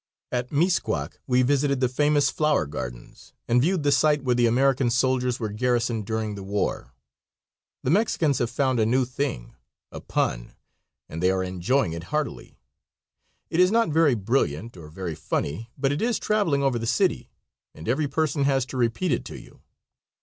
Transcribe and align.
At 0.31 0.49
Mixcoac 0.49 1.19
we 1.27 1.43
visited 1.43 1.79
the 1.79 1.87
famous 1.87 2.31
flower 2.31 2.65
gardens, 2.65 3.33
and 3.47 3.61
viewed 3.61 3.83
the 3.83 3.91
site 3.91 4.23
where 4.23 4.33
the 4.33 4.47
American 4.47 4.89
soldiers 4.89 5.39
were 5.39 5.49
garrisoned 5.51 6.07
during 6.07 6.33
the 6.33 6.41
war. 6.41 6.95
The 7.83 7.91
Mexicans 7.91 8.39
have 8.39 8.49
found 8.49 8.79
a 8.79 8.85
new 8.87 9.05
thing 9.05 9.53
a 9.91 10.01
pun, 10.01 10.55
and 11.07 11.21
they 11.21 11.29
are 11.29 11.43
enjoying 11.43 11.93
it 11.93 12.05
heartily. 12.05 12.57
It 13.51 13.59
is 13.59 13.69
not 13.69 13.89
very 13.89 14.15
brilliant 14.15 14.75
or 14.75 14.89
very 14.89 15.13
funny, 15.13 15.69
but 15.77 15.91
it 15.91 16.01
is 16.01 16.17
traveling 16.17 16.63
over 16.63 16.79
the 16.79 16.87
city, 16.87 17.29
and 17.75 17.87
every 17.87 18.07
person 18.07 18.45
has 18.45 18.65
to 18.71 18.77
repeat 18.77 19.11
it 19.11 19.23
to 19.25 19.39
you. 19.39 19.61